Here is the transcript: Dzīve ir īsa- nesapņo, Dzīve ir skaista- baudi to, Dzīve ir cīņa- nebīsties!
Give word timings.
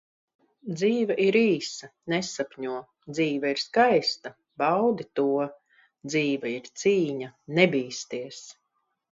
Dzīve 0.77 1.15
ir 1.25 1.35
īsa- 1.39 1.89
nesapņo, 2.13 2.79
Dzīve 3.11 3.51
ir 3.55 3.61
skaista- 3.65 4.31
baudi 4.63 5.07
to, 5.21 5.27
Dzīve 6.11 6.55
ir 6.57 6.73
cīņa- 6.85 7.33
nebīsties! 7.61 8.45